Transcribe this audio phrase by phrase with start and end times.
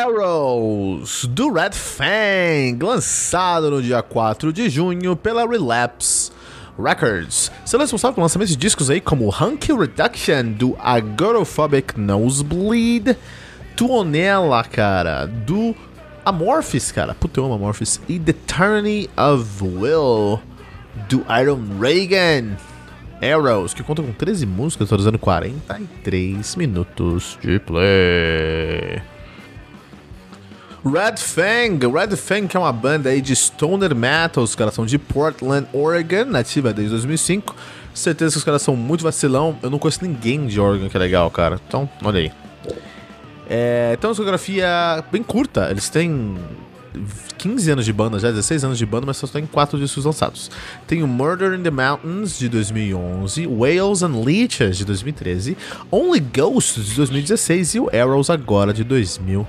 [0.00, 6.32] Arrows do Red Fang, lançado no dia 4 de junho pela Relapse
[6.82, 7.52] Records.
[7.66, 13.14] Sendo responsável pelo lançamento de discos aí como Hunky Reduction do Agoraphobic Nosebleed,
[13.76, 15.76] Tuonela, cara, do
[16.24, 20.40] Amorphis, cara, puta eu amo Amorphis, e The Tyranny of Will
[21.10, 22.56] do Iron Reagan.
[23.20, 29.02] Arrows, que conta com 13 músicas, totalizando 43 minutos de play.
[30.84, 34.86] Red Fang, Red Fang que é uma banda aí de stoner metal, os caras são
[34.86, 37.54] de Portland, Oregon, nativa desde 2005.
[37.92, 41.00] Certeza que os caras são muito vacilão, eu não conheço ninguém de Oregon que é
[41.00, 41.60] legal, cara.
[41.66, 42.32] Então, olha aí.
[43.48, 46.36] É, então, uma discografia bem curta, eles têm
[47.36, 50.50] 15 anos de banda, já 16 anos de banda, mas só tem 4 discos lançados.
[50.86, 55.56] Tem o Murder in the Mountains de 2011, Whales and Leeches de 2013,
[55.90, 59.46] Only Ghosts de 2016 e o Arrows agora de 2000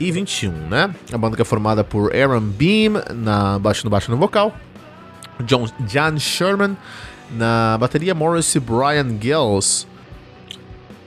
[0.00, 0.94] e 21, né?
[1.12, 4.54] A banda que é formada por Aaron Beam na baixo no baixo no vocal,
[5.44, 6.76] John, John Sherman
[7.30, 9.86] na bateria, Morris Brian Gills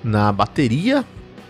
[0.03, 1.06] na bateria,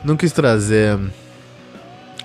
[0.05, 0.99] Não quis trazer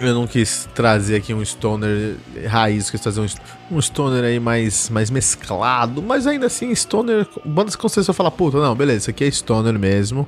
[0.02, 2.16] eu não quis trazer aqui um stoner
[2.48, 3.26] raiz, quis trazer um,
[3.70, 8.62] um stoner aí mais, mais mesclado, mas ainda assim, stoner, bandas que você falar, puta,
[8.62, 10.26] não, beleza, isso aqui é stoner mesmo.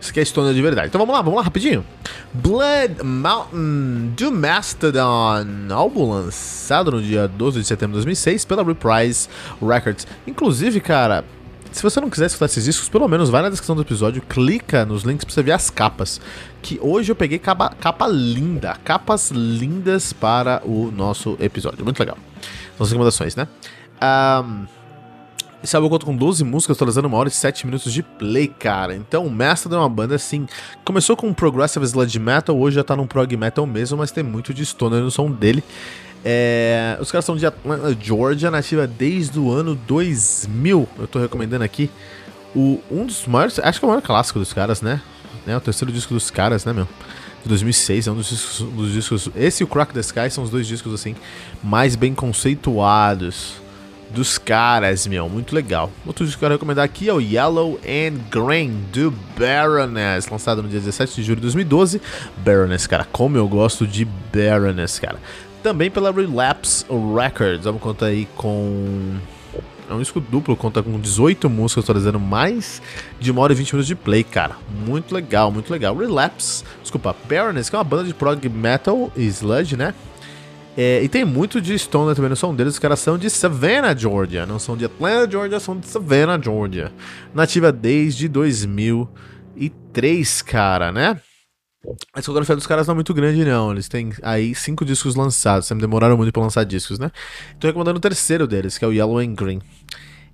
[0.00, 0.88] Isso aqui é stoner de verdade.
[0.88, 1.84] Então vamos lá, vamos lá rapidinho.
[2.32, 9.28] Blood Mountain do Mastodon, álbum lançado no dia 12 de setembro de 2006 pela Reprise
[9.60, 10.06] Records.
[10.26, 11.24] Inclusive, cara,
[11.76, 14.86] se você não quiser escutar esses discos, pelo menos vai na descrição do episódio, clica
[14.86, 16.20] nos links pra você ver as capas.
[16.62, 21.84] Que hoje eu peguei capa, capa linda, capas lindas para o nosso episódio.
[21.84, 22.16] Muito legal.
[22.76, 23.46] São as recomendações, né?
[24.02, 24.66] Um,
[25.66, 28.94] esse álbum conta com 12 músicas, totalizando uma hora e 7 minutos de play, cara.
[28.94, 30.46] Então, o Mastodon é uma banda assim.
[30.84, 34.22] Começou com um Progressive Sludge Metal, hoje já tá num Prog Metal mesmo, mas tem
[34.22, 35.64] muito de stoner no som dele.
[36.24, 40.88] É, os caras são de Atlanta, Georgia, nativa desde o ano 2000.
[41.00, 41.90] Eu tô recomendando aqui
[42.54, 45.02] o, um dos maiores, acho que é o maior clássico dos caras, né?
[45.48, 46.86] É o terceiro disco dos caras, né, meu?
[47.42, 49.30] De 2006, é um dos discos, um dos discos.
[49.34, 51.16] Esse e o Crack the Sky são os dois discos assim
[51.60, 53.65] mais bem conceituados
[54.10, 55.90] dos caras, meu, muito legal.
[56.06, 60.62] Outro disco que eu quero recomendar aqui é o Yellow and Green do Baroness, lançado
[60.62, 62.00] no dia 17 de julho de 2012.
[62.38, 65.18] Baroness, cara, como eu gosto de Baroness, cara.
[65.62, 66.84] Também pela Relapse
[67.14, 69.18] Records, vamos contar aí com
[69.88, 72.82] é um disco duplo, conta com 18 músicas, atualizando mais
[73.20, 74.56] de uma hora e 20 minutos de play, cara.
[74.84, 75.96] Muito legal, muito legal.
[75.96, 79.94] Relapse, desculpa, Baroness, que é uma banda de prog metal e sludge, né?
[80.76, 82.74] É, e tem muito de Stoner também no som deles.
[82.74, 84.44] Os caras são de Savannah, Georgia.
[84.44, 86.92] Não são de Atlanta, Georgia, são de Savannah, Georgia.
[87.34, 91.18] Nativa desde 2003, cara, né?
[92.12, 93.72] A discografia dos caras não é muito grande, não.
[93.72, 95.66] Eles têm aí cinco discos lançados.
[95.66, 97.10] Sempre demoraram muito pra lançar discos, né?
[97.58, 99.62] Tô recomendando o terceiro deles, que é o Yellow and Green.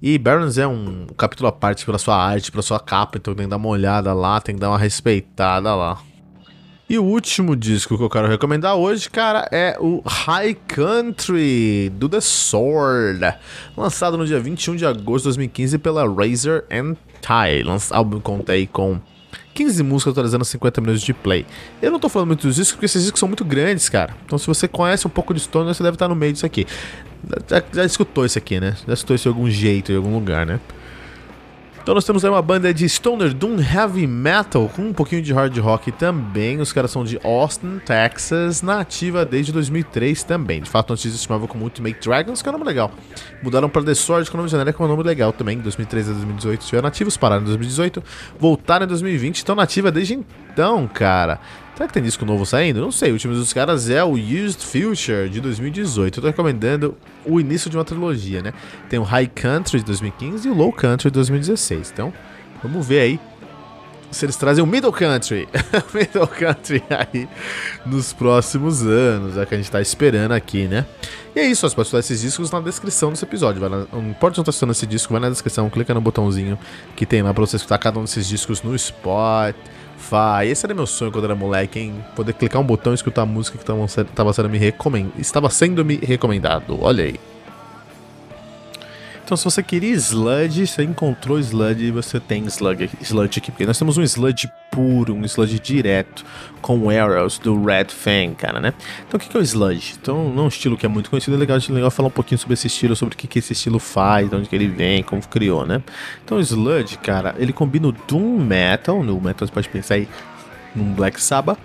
[0.00, 3.46] E Barons é um capítulo à parte pela sua arte, pela sua capa, então tem
[3.46, 6.02] que dar uma olhada lá, tem que dar uma respeitada lá.
[6.92, 12.06] E o último disco que eu quero recomendar hoje, cara, é o High Country do
[12.06, 13.18] The Sword,
[13.74, 17.64] lançado no dia 21 de agosto de 2015 pela Razor and Tie.
[17.64, 19.00] O álbum com
[19.54, 21.46] 15 músicas atualizando 50 minutos de play.
[21.80, 24.14] Eu não tô falando muito dos discos porque esses discos são muito grandes, cara.
[24.26, 26.66] Então se você conhece um pouco de Stoner, você deve estar no meio disso aqui.
[27.48, 28.76] Já, já escutou isso aqui, né?
[28.86, 30.60] Já escutou isso de algum jeito, em algum lugar, né?
[31.82, 35.32] Então nós temos aí uma banda de stoner doom heavy metal com um pouquinho de
[35.32, 36.60] hard rock também.
[36.60, 38.86] Os caras são de Austin, Texas, na
[39.28, 40.62] desde 2003 também.
[40.62, 42.92] De fato, antes disso chamavam como Ultimate Dragons, que é um nome legal.
[43.42, 45.58] Mudaram para The Sword, que é um nome genérico, é um nome legal também.
[45.58, 48.00] 2013 a 2018 estiveram nativos, pararam em 2018,
[48.38, 51.40] voltaram em 2020, estão nativa desde então, cara.
[51.74, 52.80] Será que tem disco novo saindo?
[52.80, 53.10] Não sei.
[53.10, 56.18] O último dos caras é o Used Future de 2018.
[56.18, 58.52] Eu tô recomendando o início de uma trilogia, né?
[58.90, 61.90] Tem o High Country de 2015 e o Low Country de 2016.
[61.90, 62.12] Então,
[62.62, 63.20] vamos ver aí
[64.10, 65.48] se eles trazem o Middle Country.
[65.94, 67.26] Middle Country aí
[67.86, 69.38] nos próximos anos.
[69.38, 70.84] É o que a gente tá esperando aqui, né?
[71.34, 73.58] E é isso, você pode esses discos na descrição desse episódio.
[73.58, 76.58] Vai não importa onde tá assistindo esse disco, vai na descrição, clica no botãozinho
[76.94, 79.54] que tem lá pra você escutar cada um desses discos no Spotify
[80.02, 80.46] Spotify.
[80.46, 82.04] Esse era meu sonho quando era moleque, hein?
[82.14, 85.18] Poder clicar um botão e escutar a música que estava sendo me recomendado.
[85.18, 86.78] Estava sendo me recomendado.
[86.82, 87.31] Olha aí.
[89.24, 93.52] Então, se você queria sludge, você encontrou sludge e você tem sludge, sludge aqui.
[93.52, 96.24] Porque nós temos um sludge puro, um sludge direto,
[96.60, 98.74] com arrows do Red Fang, cara, né?
[99.06, 99.94] Então, o que é o sludge?
[100.00, 102.12] Então, não é um estilo que é muito conhecido, é legal, é legal falar um
[102.12, 104.68] pouquinho sobre esse estilo, sobre o que, que esse estilo faz, de onde que ele
[104.68, 105.82] vem, como criou, né?
[106.24, 110.08] Então, o sludge, cara, ele combina o doom metal, no metal você pode pensar aí
[110.74, 111.58] num Black Sabbath,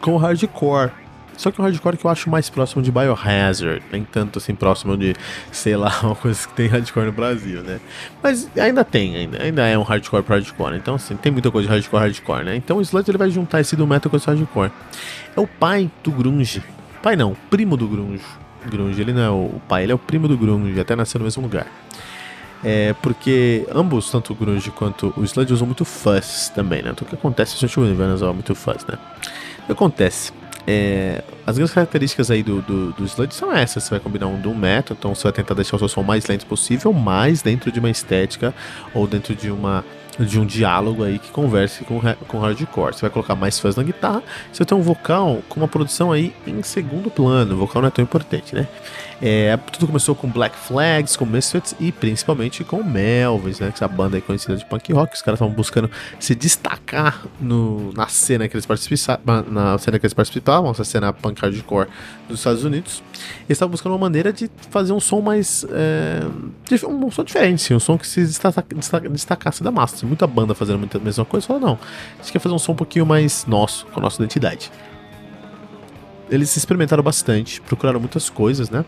[0.00, 1.03] com o hardcore.
[1.36, 4.96] Só que o hardcore que eu acho mais próximo de Biohazard, nem tanto assim próximo
[4.96, 5.14] de,
[5.50, 7.80] sei lá, uma coisa que tem hardcore no Brasil, né?
[8.22, 11.68] Mas ainda tem, ainda, ainda é um hardcore pro hardcore, então assim, tem muita coisa
[11.68, 12.56] de hardcore hardcore, né?
[12.56, 14.70] Então o Sludge ele vai juntar esse do metal com esse hardcore.
[15.36, 16.62] É o pai do grunge.
[17.02, 18.24] Pai não, primo do grunge.
[18.66, 21.24] Grunge, ele não é o pai, ele é o primo do grunge, até nasceu no
[21.24, 21.66] mesmo lugar.
[22.64, 26.92] É porque ambos, tanto o grunge quanto o sludge, usam muito fuzz também, né?
[26.92, 28.96] Então o que acontece se o Steve usar muito fuzz, né?
[29.64, 30.32] O que acontece?
[30.66, 33.84] É, as grandes características aí do, do, do Sludge são essas.
[33.84, 36.26] Você vai combinar um Doom Metal, então você vai tentar deixar o seu som mais
[36.26, 38.54] lento possível, mas dentro de uma estética
[38.94, 39.84] ou dentro de uma
[40.18, 42.94] de um diálogo aí que converse com, com hardcore.
[42.94, 44.22] Você vai colocar mais fãs na guitarra,
[44.52, 47.54] você ter um vocal com uma produção aí em segundo plano.
[47.54, 48.68] O vocal não é tão importante, né?
[49.26, 53.68] É, tudo começou com Black Flags, com Misfits e principalmente com Melvins, né?
[53.68, 55.14] Que essa banda aí conhecida de punk rock.
[55.14, 55.90] Os caras estavam buscando
[56.20, 61.10] se destacar no, na cena que eles participavam, na cena que eles participavam, essa cena
[61.10, 61.88] punk hardcore
[62.28, 63.02] dos Estados Unidos.
[63.38, 65.64] Eles estavam buscando uma maneira de fazer um som mais.
[65.70, 66.20] É,
[66.86, 68.26] um som diferente, um som que se
[69.10, 70.04] destacasse da massa.
[70.04, 71.78] Muita banda fazendo muita mesma coisa, falou, não,
[72.18, 74.70] a gente quer fazer um som um pouquinho mais nosso, com a nossa identidade
[76.30, 78.84] eles experimentaram bastante, procuraram muitas coisas, né?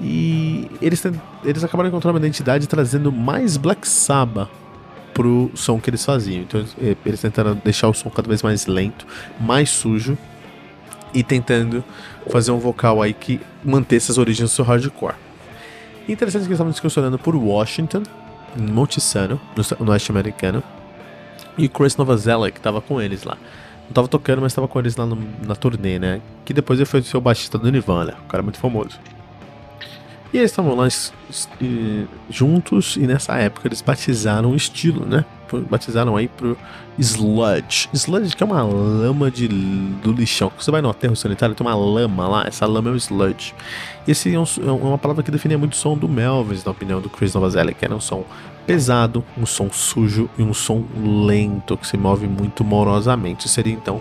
[0.00, 1.02] E eles,
[1.44, 4.50] eles acabaram encontrando uma identidade trazendo mais Black Sabbath
[5.12, 6.42] pro som que eles faziam.
[6.42, 9.06] Então eh, eles tentaram deixar o som cada vez mais lento,
[9.40, 10.18] mais sujo
[11.14, 11.84] e tentando
[12.28, 15.14] fazer um vocal aí que mantesse as origens do seu hardcore.
[16.08, 18.02] Interessante que eles estavam discussionando por Washington,
[18.56, 20.62] em no oeste americano,
[21.56, 23.38] e Chris Novoselic que estava com eles lá.
[23.86, 25.16] Não tava tocando, mas tava com eles lá no,
[25.46, 26.20] na turnê, né?
[26.44, 28.98] Que depois ele foi o seu baixista do Nirvana, um cara muito famoso.
[30.34, 30.88] E eles estavam lá
[32.28, 35.24] juntos e nessa época eles batizaram o estilo, né?
[35.70, 36.58] Batizaram aí pro
[36.98, 37.88] sludge.
[37.92, 40.50] Sludge que é uma lama de, do lixão.
[40.58, 43.54] Você vai no aterro sanitário, tem uma lama lá, essa lama é o sludge.
[44.08, 47.00] Esse é, um, é uma palavra que definia muito o som do Melvis, na opinião
[47.00, 48.24] do Chris Novoselic, que era um som
[48.66, 50.82] pesado, um som sujo e um som
[51.24, 53.48] lento que se move muito morosamente.
[53.48, 54.00] Seria então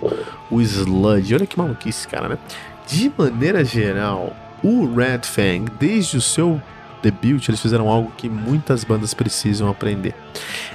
[0.50, 1.36] o sludge.
[1.36, 2.40] Olha que maluquice, cara, né?
[2.88, 6.62] De maneira geral, o Red Fang, desde o seu
[7.02, 10.16] debut, eles fizeram algo que muitas bandas precisam aprender.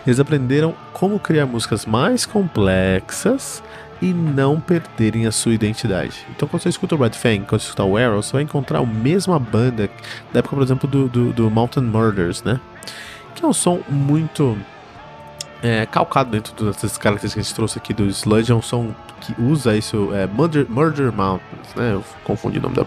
[0.07, 3.63] Eles aprenderam como criar músicas mais complexas
[4.01, 6.27] e não perderem a sua identidade.
[6.31, 8.79] Então, quando você escuta o Red Fang, quando você escuta o Arrow, você vai encontrar
[8.79, 9.91] a mesma banda
[10.33, 12.61] da época, por exemplo, do, do, do Mountain Murders, né?
[13.35, 14.57] Que é um som muito
[15.63, 18.95] é, calcado dentro dessas características que a gente trouxe aqui do Sludge, é um som
[19.21, 21.93] que usa isso, é Murder, Murder Mountains, né?
[21.93, 22.85] Eu confundi o nome da,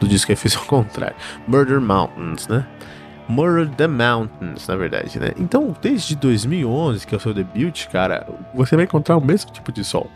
[0.00, 1.16] do disco e fiz ao contrário.
[1.46, 2.66] Murder Mountains, né?
[3.28, 5.32] Murder the Mountains, na verdade, né?
[5.36, 9.70] Então, desde 2011, que é o seu debut, cara, você vai encontrar o mesmo tipo
[9.70, 10.08] de som.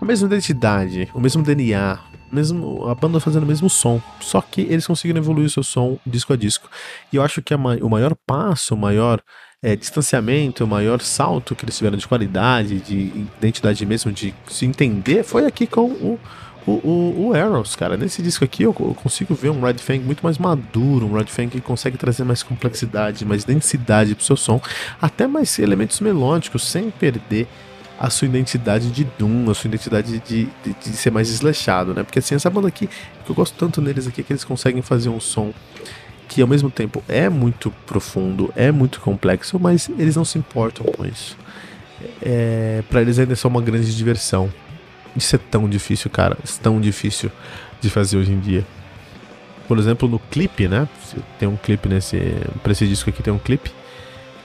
[0.00, 1.98] A mesma identidade, o mesmo DNA,
[2.30, 5.98] mesmo a banda fazendo o mesmo som, só que eles conseguiram evoluir o seu som
[6.06, 6.68] disco a disco.
[7.12, 9.20] E eu acho que o maior passo, o maior
[9.66, 14.64] é, distanciamento, o maior salto que eles tiveram de qualidade, de identidade mesmo, de se
[14.64, 16.20] entender, foi aqui com o,
[16.64, 17.96] o, o, o Arrows, cara.
[17.96, 21.26] Nesse disco aqui eu, eu, consigo ver um Red Fang muito mais maduro, um Red
[21.26, 24.60] Fang que consegue trazer mais complexidade, mais densidade pro seu som,
[25.02, 27.48] até mais elementos melódicos, sem perder
[27.98, 32.04] a sua identidade de Doom, a sua identidade de, de, de ser mais desleixado, né?
[32.04, 34.80] Porque assim, essa banda aqui, que eu gosto tanto neles aqui, é que eles conseguem
[34.80, 35.52] fazer um som
[36.28, 40.84] que ao mesmo tempo é muito profundo, é muito complexo, mas eles não se importam
[40.86, 41.36] com isso.
[42.20, 44.52] É, para eles ainda é só uma grande diversão.
[45.14, 46.36] Isso é tão difícil, cara.
[46.42, 47.30] É tão difícil
[47.80, 48.66] de fazer hoje em dia.
[49.66, 50.88] Por exemplo, no clipe, né?
[51.38, 52.18] Tem um clipe nesse.
[52.62, 53.70] Pra esse disco aqui tem um clipe.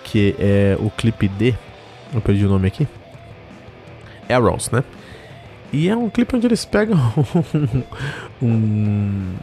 [0.04, 1.54] Que é o clipe D.
[2.14, 2.88] Eu perdi o nome aqui.
[4.30, 4.84] Arrows, né?
[5.74, 6.98] E é um clipe onde eles pegam
[8.42, 9.36] um,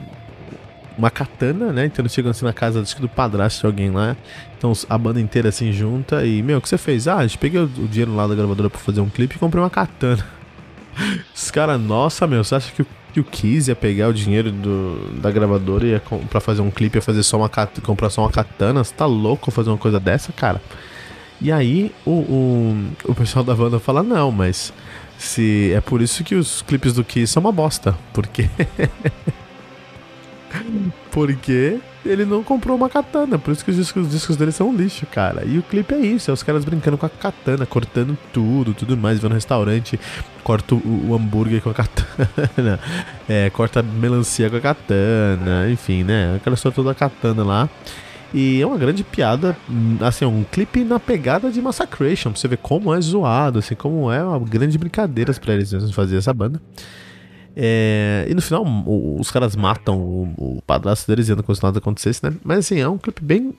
[0.99, 1.87] uma katana, né?
[1.87, 4.17] Então eles chegam assim na casa acho que do padrasto de alguém lá.
[4.59, 7.07] Então a banda inteira assim junta e, meu, o que você fez?
[7.07, 9.62] Ah, a gente peguei o, dinheiro lá da gravadora pra fazer um clipe e comprei
[9.62, 10.26] uma katana.
[11.33, 14.50] Os caras, nossa, meu, você acha que o, que o Kiss ia pegar o dinheiro
[14.50, 17.49] do, da gravadora e ia pra fazer um clipe ia fazer só uma
[17.85, 18.83] comprar só uma katana?
[18.83, 20.61] Você tá louco fazer uma coisa dessa, cara?
[21.40, 24.73] E aí o, o, o pessoal da banda fala, não, mas
[25.17, 28.50] se é por isso que os clipes do Kiss são uma bosta, porque
[31.11, 34.69] porque ele não comprou uma katana, por isso que os discos, os discos dele são
[34.71, 35.45] um lixo, cara.
[35.45, 38.97] E o clipe é isso, é os caras brincando com a katana, cortando tudo, tudo
[38.97, 39.99] mais, vendo no restaurante,
[40.43, 42.81] corta o, o, hambúrguer com a katana,
[43.28, 46.37] é, corta a melancia com a katana, enfim, né?
[46.37, 47.69] Aquela história toda da katana lá.
[48.33, 49.57] E é uma grande piada,
[50.00, 54.12] assim, um clipe na pegada de Massacration, pra você ver como é zoado, assim, como
[54.12, 56.61] é uma grande brincadeira pra eles fazer essa banda.
[57.61, 61.62] É, e no final, o, os caras matam o, o padrasto deles e como se
[61.62, 62.33] nada acontecesse, né?
[62.45, 63.53] Mas assim, é um clipe bem.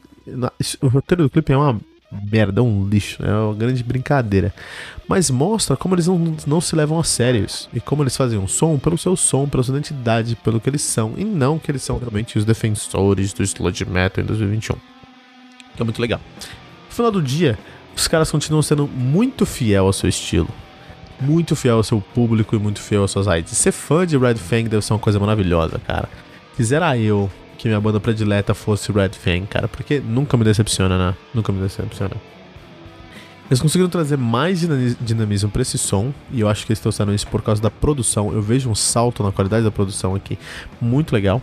[0.81, 1.81] O roteiro do clipe é uma
[2.31, 3.29] merda, é um lixo, né?
[3.29, 4.53] é uma grande brincadeira.
[5.05, 8.47] Mas mostra como eles não, não se levam a sérios e como eles fazem um
[8.47, 11.83] som pelo seu som, pela sua identidade, pelo que eles são, e não que eles
[11.83, 14.77] são realmente os defensores do sludge metal em 2021.
[15.75, 16.21] Que é muito legal.
[16.87, 17.59] No final do dia,
[17.93, 20.49] os caras continuam sendo muito fiel ao seu estilo
[21.19, 23.57] muito fiel ao seu público e muito fiel às suas raízes.
[23.57, 26.09] Ser fã de Red Fang deve ser uma coisa maravilhosa, cara.
[26.55, 31.15] Quisera eu que minha banda predileta fosse Red Fang, cara, porque nunca me decepciona, né?
[31.33, 32.15] Nunca me decepciona.
[33.49, 34.59] Eles conseguiram trazer mais
[35.01, 38.31] dinamismo para esse som, e eu acho que eles trouxeram isso por causa da produção.
[38.31, 40.37] Eu vejo um salto na qualidade da produção aqui,
[40.79, 41.41] muito legal,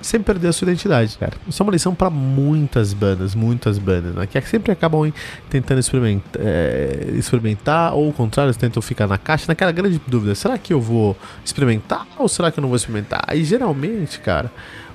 [0.00, 1.34] sem perder a sua identidade, cara.
[1.48, 4.26] Isso é uma lição para muitas bandas, muitas bandas, né?
[4.26, 5.12] Que sempre acabam
[5.48, 10.34] tentando experimentar, é, experimentar, ou ao contrário, eles tentam ficar na caixa, naquela grande dúvida:
[10.34, 13.24] será que eu vou experimentar ou será que eu não vou experimentar?
[13.28, 14.50] Aí geralmente, cara,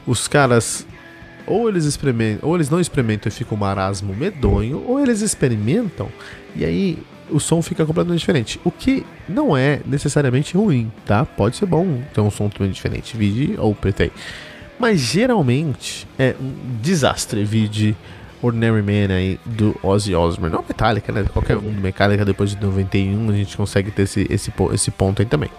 [0.05, 0.85] os caras
[1.49, 6.09] ou eles experimentam, ou eles não experimentam e fica um marasmo medonho, ou eles experimentam
[6.55, 6.97] e aí
[7.29, 8.59] o som fica completamente diferente.
[8.63, 11.25] O que não é necessariamente ruim, tá?
[11.25, 14.11] Pode ser bom ter um som totalmente diferente, vide ou PT.
[14.79, 17.95] Mas geralmente é um desastre, vide
[18.41, 20.55] Ordinary Man aí do Ozzy Osbourne.
[20.55, 21.25] Não Metallica, né?
[21.31, 25.21] Qualquer um do Metallica depois de 91 a gente consegue ter esse, esse, esse ponto
[25.21, 25.49] aí também.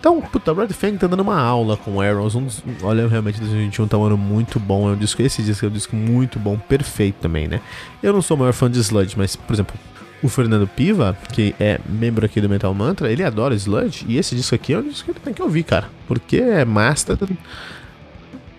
[0.00, 2.34] Então, puta, Red Fang tá dando uma aula com Arrows.
[2.34, 2.46] Um,
[2.82, 4.88] olha, realmente 2021 tá um ano muito bom.
[4.88, 7.60] É um disco, esse disco é um disco muito bom, perfeito também, né?
[8.02, 9.74] Eu não sou o maior fã de Sludge, mas, por exemplo,
[10.22, 14.04] o Fernando Piva, que é membro aqui do Metal Mantra, ele adora Sludge.
[14.08, 15.88] E esse disco aqui é um disco que ele tem que ouvir, cara.
[16.08, 17.16] Porque é master